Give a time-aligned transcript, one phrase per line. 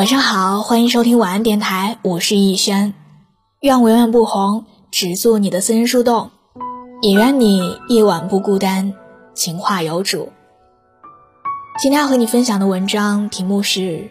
[0.00, 2.94] 晚上好，欢迎收听晚安电台，我是逸轩。
[3.60, 6.30] 愿我永远不红，只做你的私人树洞，
[7.02, 8.94] 也愿你夜晚不孤单，
[9.34, 10.32] 情话有主。
[11.82, 14.10] 今天要和你分享的文章题目是：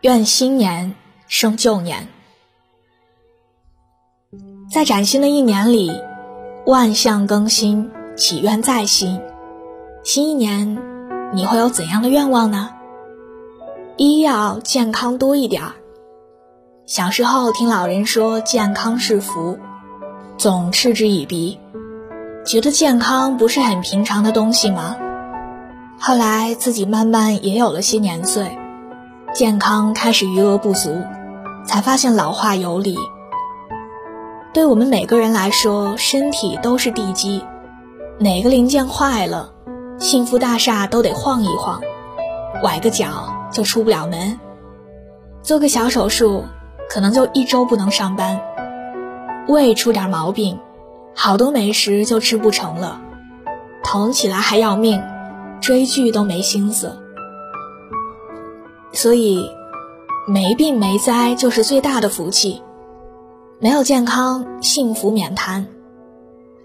[0.00, 0.94] 愿新年
[1.26, 2.08] 胜旧年。
[4.72, 5.92] 在崭新的一年里，
[6.64, 9.20] 万象更新，祈愿在心。
[10.02, 10.78] 新一年，
[11.34, 12.70] 你会有怎样的愿望呢？
[14.02, 15.72] 一要健康多一点儿。
[16.86, 19.58] 小时候听老人说健康是福，
[20.38, 21.60] 总嗤之以鼻，
[22.46, 24.96] 觉得健康不是很平常的东西吗？
[25.98, 28.56] 后来自己慢慢也有了些年岁，
[29.34, 31.02] 健康开始余额不足，
[31.66, 32.96] 才发现老话有理。
[34.54, 37.44] 对我们每个人来说，身体都是地基，
[38.18, 39.52] 哪个零件坏了，
[39.98, 41.82] 幸福大厦都得晃一晃，
[42.62, 43.29] 崴个脚。
[43.50, 44.38] 就出不了门，
[45.42, 46.44] 做个小手术，
[46.88, 48.38] 可能就一周不能上班；
[49.48, 50.58] 胃出点毛病，
[51.14, 53.00] 好多美食就吃不成了；
[53.82, 55.02] 疼起来还要命，
[55.60, 56.96] 追剧都没心思。
[58.92, 59.50] 所以，
[60.26, 62.62] 没病没灾就是最大的福气。
[63.58, 65.66] 没有健康，幸福免谈。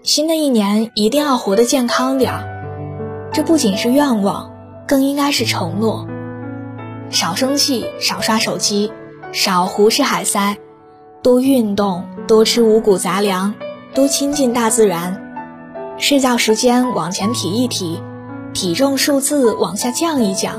[0.02, 4.50] 新的一年一定要活得健康点儿，这不仅是愿望，
[4.88, 6.06] 更应该是承诺。
[7.10, 8.92] 少生气，少刷手机，
[9.32, 10.56] 少胡吃海塞，
[11.22, 13.54] 多运动，多吃五谷杂粮，
[13.94, 15.22] 多亲近大自然。
[15.98, 18.00] 睡觉时间往前提一提，
[18.52, 20.56] 体重数字往下降一降，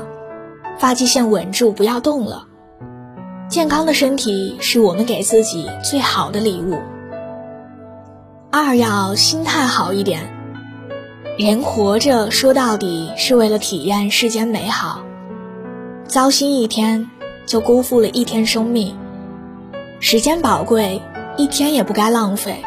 [0.78, 2.46] 发际线稳住，不要动了。
[3.48, 6.78] 健康的身体是我们给自己最好的礼物。
[8.50, 10.32] 二要心态好一点，
[11.38, 15.02] 人活着说到底是为了体验世间美好。
[16.08, 17.10] 糟心一天，
[17.44, 18.96] 就辜负了一天生命。
[20.00, 21.02] 时间宝贵，
[21.36, 22.64] 一天也不该浪费，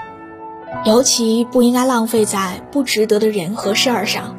[0.86, 4.36] 尤其不应该浪费在不值得的人和事儿上。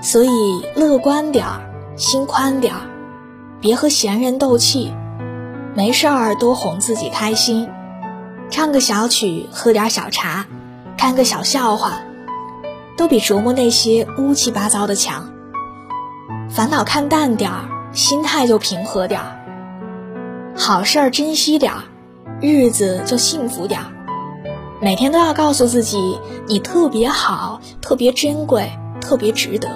[0.00, 0.30] 所以，
[0.76, 2.82] 乐观点儿，心宽点儿，
[3.60, 4.94] 别和闲人斗气。
[5.74, 7.68] 没事儿多哄自己开心，
[8.50, 10.46] 唱个小曲，喝点小茶，
[10.96, 12.02] 看个小笑话，
[12.96, 15.28] 都比琢磨那些乌七八糟的强。
[16.48, 17.68] 烦恼看淡点儿。
[17.96, 21.84] 心态就平和点儿，好事儿珍惜点儿，
[22.42, 23.86] 日子就幸福点儿。
[24.82, 28.70] 每天都要告诉自己，你特别好，特别珍贵，
[29.00, 29.70] 特别值得。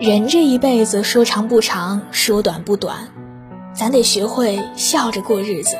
[0.00, 2.96] 人这一辈子说长不长，说短不短，
[3.72, 5.76] 咱得学会笑着过日子。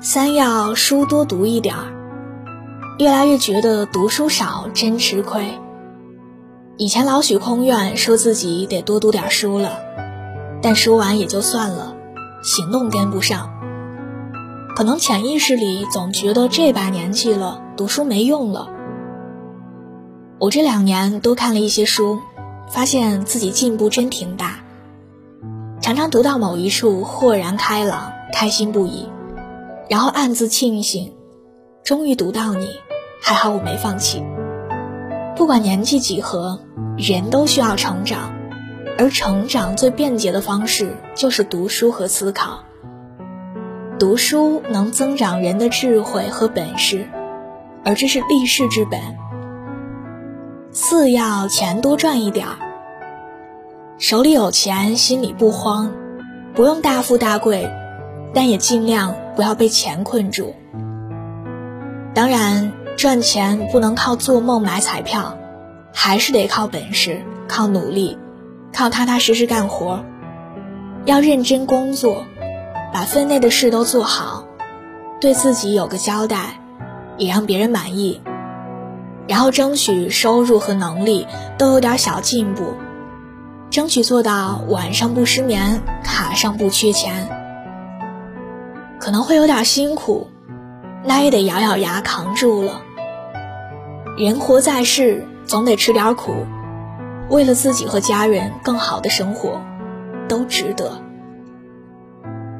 [0.00, 1.86] 三要书多读一点儿，
[3.00, 5.58] 越来越觉得读书少真吃亏。
[6.76, 9.78] 以前老许空愿，说自己得多读点书了，
[10.60, 11.94] 但说完也就算了，
[12.42, 13.48] 行动跟不上。
[14.74, 18.70] 可能潜意识里总觉得这把年纪了，读书没用了。
[20.40, 22.18] 我这两年多看了一些书，
[22.68, 24.56] 发现自己进步真挺大。
[25.80, 29.08] 常常读到某一处，豁然开朗，开心不已，
[29.88, 31.12] 然后暗自庆幸，
[31.84, 32.66] 终于读到你，
[33.22, 34.24] 还好我没放弃。
[35.36, 36.60] 不管年纪几何，
[36.96, 38.32] 人都需要成长，
[38.96, 42.60] 而成长最便捷的方式就是读书和思考。
[43.98, 47.08] 读书能增长人的智慧和本事，
[47.84, 49.00] 而这是立世之本。
[50.70, 52.56] 四要钱多赚一点儿，
[53.98, 55.92] 手里有钱，心里不慌，
[56.54, 57.68] 不用大富大贵，
[58.32, 60.54] 但也尽量不要被钱困住。
[62.14, 62.83] 当然。
[62.96, 65.36] 赚钱不能靠做梦买彩票，
[65.92, 68.18] 还是得靠本事、靠努力、
[68.72, 70.04] 靠踏踏实实干活。
[71.04, 72.24] 要认真工作，
[72.92, 74.46] 把分内的事都做好，
[75.20, 76.60] 对自己有个交代，
[77.18, 78.22] 也让别人满意。
[79.26, 81.26] 然后争取收入和能力
[81.58, 82.74] 都有点小进步，
[83.70, 87.28] 争取做到晚上不失眠，卡上不缺钱。
[89.00, 90.28] 可能会有点辛苦。
[91.06, 92.80] 那也得咬咬牙扛住了。
[94.16, 96.32] 人活在世，总得吃点苦，
[97.30, 99.60] 为了自己和家人更好的生活，
[100.28, 101.02] 都值得。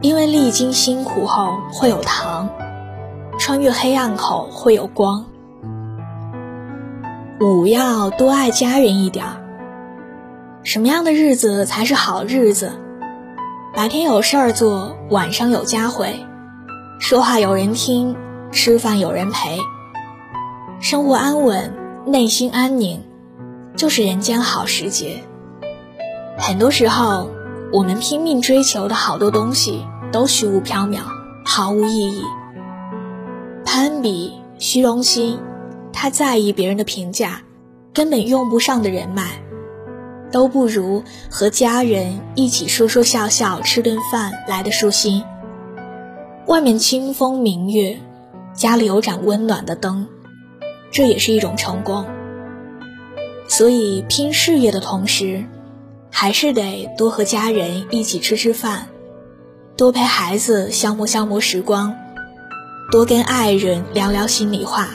[0.01, 2.49] 因为历经辛苦后会有糖，
[3.39, 5.27] 穿越黑暗后会有光。
[7.41, 9.37] 五要多爱家人一点儿。
[10.65, 12.73] 什么样的日子才是好日子？
[13.77, 16.19] 白天有事儿做，晚上有家回，
[16.99, 18.17] 说话有人听。
[18.51, 19.59] 吃饭有人陪，
[20.81, 21.73] 生活安稳，
[22.07, 23.01] 内心安宁，
[23.77, 25.23] 就是人间好时节。
[26.37, 27.31] 很多时候，
[27.73, 31.01] 我们拼命追求的好多东西都虚无缥缈，
[31.45, 32.23] 毫无意义。
[33.65, 35.39] 攀比、虚荣心，
[35.93, 37.41] 太在意别人的评价，
[37.95, 39.43] 根本用不上的人脉，
[40.31, 45.25] 都不如和家人一起说说笑笑、吃顿饭来的舒心。
[46.47, 47.99] 外面清风明月，
[48.53, 50.07] 家里有盏温暖的灯，
[50.95, 52.07] 这也是一种成功。
[53.49, 55.45] 所以拼事业的同时，
[56.11, 58.87] 还是得多和家人一起吃吃饭，
[59.77, 61.95] 多陪孩子消磨消磨时光，
[62.93, 64.89] 多跟爱人聊聊心里话。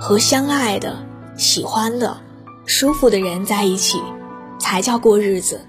[0.00, 1.06] 和相爱的、
[1.36, 2.16] 喜欢的、
[2.64, 4.00] 舒服的人在一起，
[4.58, 5.60] 才叫过日子。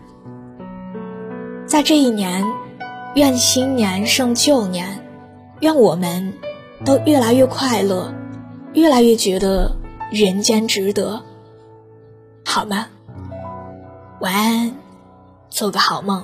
[1.67, 2.43] 在这一年。
[3.13, 5.05] 愿新年胜旧年，
[5.59, 6.31] 愿我们
[6.85, 8.15] 都越来越快乐，
[8.73, 9.75] 越来越觉得
[10.11, 11.21] 人间值得，
[12.45, 12.87] 好吗？
[14.21, 14.73] 晚安，
[15.49, 16.23] 做个好梦。